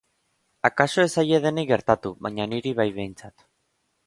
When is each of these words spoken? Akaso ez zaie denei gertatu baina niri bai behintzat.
Akaso 0.69 1.03
ez 1.03 1.11
zaie 1.21 1.41
denei 1.43 1.67
gertatu 1.75 2.15
baina 2.29 2.49
niri 2.55 2.75
bai 2.81 2.89
behintzat. 2.97 3.47